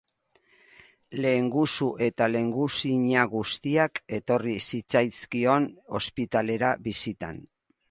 [1.25, 5.71] Lehengusu eta lehengusina guztiak etorri zitzaizkion
[6.03, 7.43] ospitalera bisitan.